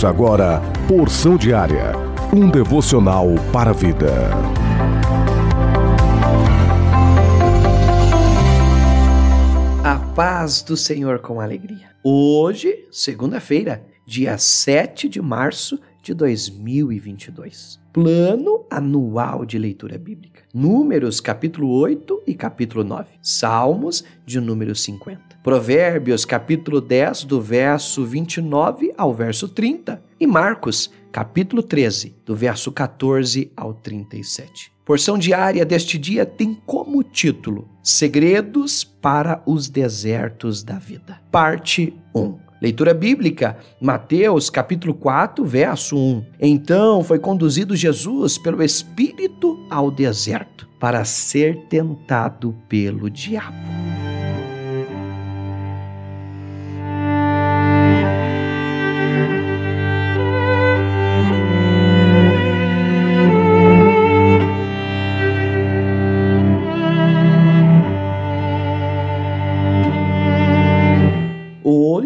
[0.00, 1.92] Ouça agora Porção Diária,
[2.34, 4.10] um devocional para a vida.
[9.84, 11.90] A paz do Senhor com alegria.
[12.02, 17.80] Hoje, segunda-feira, dia 7 de março de 2022.
[17.92, 20.42] Plano anual de leitura bíblica.
[20.54, 23.08] Números capítulo 8 e capítulo 9.
[23.20, 25.38] Salmos de número 50.
[25.42, 32.70] Provérbios capítulo 10 do verso 29 ao verso 30 e Marcos capítulo 13 do verso
[32.70, 34.72] 14 ao 37.
[34.84, 41.20] Porção diária deste dia tem como título Segredos para os desertos da vida.
[41.30, 42.49] Parte 1.
[42.60, 46.24] Leitura bíblica, Mateus capítulo 4, verso 1.
[46.40, 53.56] Então foi conduzido Jesus pelo Espírito ao deserto para ser tentado pelo diabo.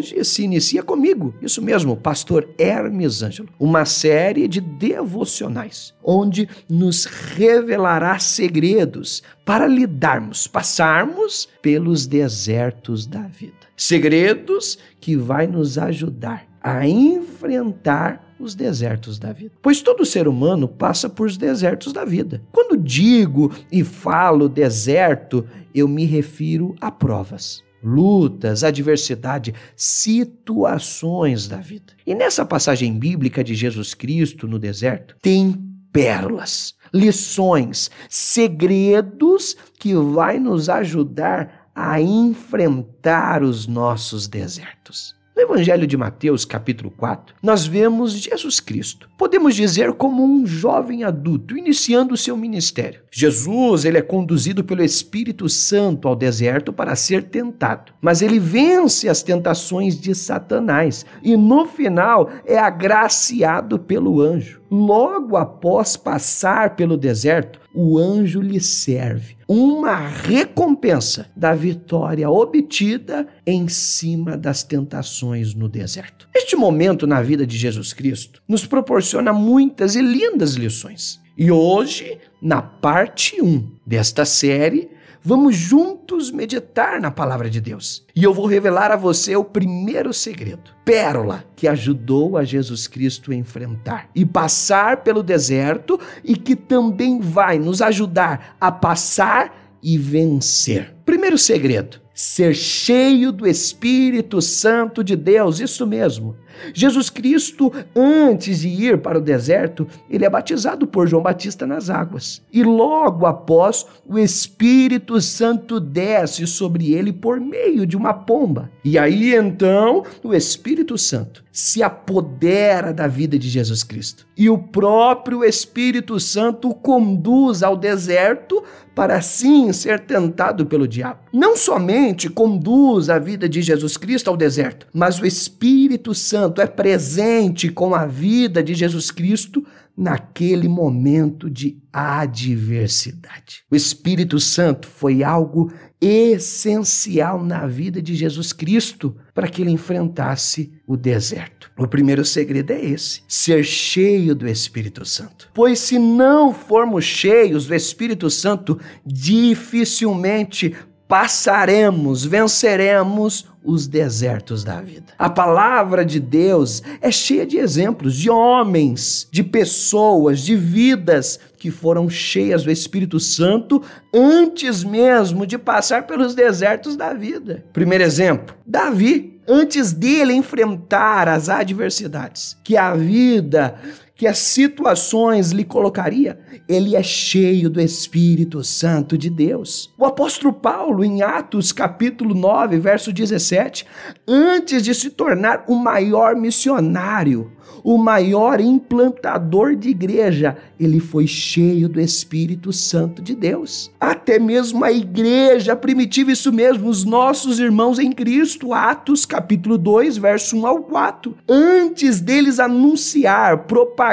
[0.05, 7.05] Hoje se inicia comigo, isso mesmo, Pastor Hermes Ângelo, uma série de devocionais, onde nos
[7.05, 13.53] revelará segredos para lidarmos, passarmos pelos desertos da vida.
[13.75, 19.51] Segredos que vai nos ajudar a enfrentar os desertos da vida.
[19.61, 22.41] Pois todo ser humano passa por os desertos da vida.
[22.51, 31.93] Quando digo e falo deserto, eu me refiro a provas lutas, adversidade, situações da vida.
[32.05, 35.55] E nessa passagem bíblica de Jesus Cristo no deserto, tem
[35.93, 45.14] pérolas, lições, segredos que vai nos ajudar a enfrentar os nossos desertos.
[45.35, 49.09] No Evangelho de Mateus, capítulo 4, nós vemos Jesus Cristo.
[49.17, 53.01] Podemos dizer como um jovem adulto iniciando o seu ministério.
[53.11, 59.09] Jesus, ele é conduzido pelo Espírito Santo ao deserto para ser tentado, mas ele vence
[59.09, 64.61] as tentações de Satanás e no final é agraciado pelo anjo.
[64.69, 73.67] Logo após passar pelo deserto, o anjo lhe serve uma recompensa da vitória obtida em
[73.67, 76.27] cima das tentações no deserto.
[76.33, 81.19] Este momento na vida de Jesus Cristo nos proporciona muitas e lindas lições.
[81.37, 84.89] E hoje, na parte 1 desta série,
[85.27, 88.05] Vamos juntos meditar na palavra de Deus.
[88.15, 93.31] E eu vou revelar a você o primeiro segredo, pérola que ajudou a Jesus Cristo
[93.31, 99.97] a enfrentar e passar pelo deserto e que também vai nos ajudar a passar e
[99.97, 100.93] vencer.
[101.03, 106.35] Primeiro segredo: ser cheio do Espírito Santo de Deus, isso mesmo.
[106.73, 111.89] Jesus Cristo, antes de ir para o deserto, ele é batizado por João Batista nas
[111.89, 112.41] águas.
[112.51, 118.69] E logo após, o Espírito Santo desce sobre ele por meio de uma pomba.
[118.83, 124.27] E aí então, o Espírito Santo se apodera da vida de Jesus Cristo.
[124.37, 128.61] E o próprio Espírito Santo o conduz ao deserto
[128.93, 131.19] para assim ser tentado pelo diabo.
[131.31, 136.67] Não somente conduz a vida de Jesus Cristo ao deserto, mas o Espírito Santo é
[136.67, 139.65] presente com a vida de Jesus Cristo
[139.97, 143.63] naquele momento de adversidade.
[143.71, 145.71] O Espírito Santo foi algo
[146.01, 151.71] essencial na vida de Jesus Cristo para que ele enfrentasse o deserto.
[151.77, 155.49] O primeiro segredo é esse: ser cheio do Espírito Santo.
[155.53, 160.75] Pois se não formos cheios do Espírito Santo, dificilmente
[161.07, 165.13] passaremos, venceremos os desertos da vida.
[165.17, 171.71] A palavra de Deus é cheia de exemplos de homens, de pessoas, de vidas que
[171.71, 173.81] foram cheias do Espírito Santo
[174.13, 177.65] antes mesmo de passar pelos desertos da vida.
[177.73, 183.79] Primeiro exemplo, Davi, antes dele enfrentar as adversidades que a vida
[184.15, 186.39] que as situações lhe colocaria,
[186.69, 189.93] ele é cheio do Espírito Santo de Deus.
[189.97, 193.85] O apóstolo Paulo, em Atos capítulo 9, verso 17,
[194.25, 197.51] antes de se tornar o maior missionário,
[197.83, 203.91] o maior implantador de igreja, ele foi cheio do Espírito Santo de Deus.
[203.99, 210.17] Até mesmo a igreja primitiva, isso mesmo, os nossos irmãos em Cristo, Atos capítulo 2,
[210.17, 211.37] verso 1 ao 4.
[211.47, 214.04] Antes deles anunciar, propagar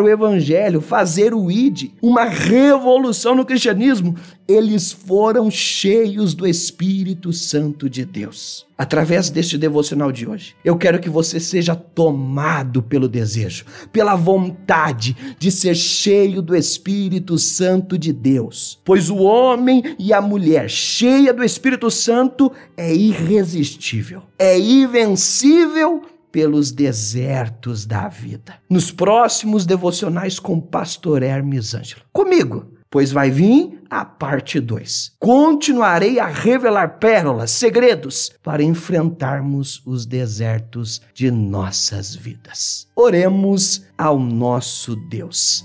[0.00, 4.14] o evangelho, fazer o id, uma revolução no cristianismo,
[4.46, 8.66] eles foram cheios do Espírito Santo de Deus.
[8.76, 15.16] Através deste devocional de hoje, eu quero que você seja tomado pelo desejo, pela vontade
[15.38, 18.80] de ser cheio do Espírito Santo de Deus.
[18.84, 26.72] Pois o homem e a mulher cheia do Espírito Santo é irresistível, é invencível pelos
[26.72, 28.54] desertos da vida.
[28.68, 32.02] Nos próximos devocionais com pastor Hermes Ângelo.
[32.12, 35.12] Comigo, pois vai vir a parte 2.
[35.18, 42.88] Continuarei a revelar pérolas, segredos, para enfrentarmos os desertos de nossas vidas.
[42.96, 45.64] Oremos ao nosso Deus.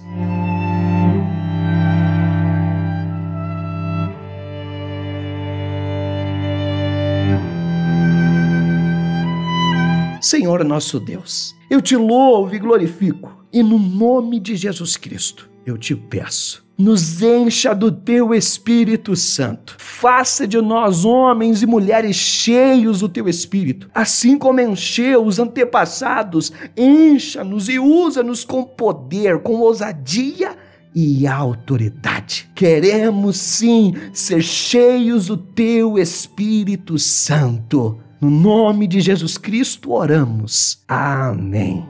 [10.26, 15.78] Senhor nosso Deus, eu te louvo e glorifico, e no nome de Jesus Cristo, eu
[15.78, 16.66] te peço.
[16.76, 19.76] Nos encha do teu Espírito Santo.
[19.78, 26.52] Faça de nós homens e mulheres cheios do teu Espírito, assim como encheu os antepassados.
[26.76, 30.58] Encha-nos e usa-nos com poder, com ousadia
[30.96, 32.50] e autoridade.
[32.56, 40.84] Queremos sim ser cheios do teu Espírito Santo no nome de Jesus Cristo oramos.
[40.88, 41.86] Amém.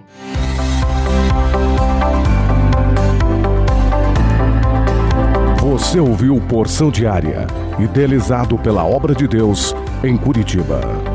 [5.62, 7.48] Você ouviu Porção Diária,
[7.80, 11.15] idealizado pela obra de Deus em Curitiba.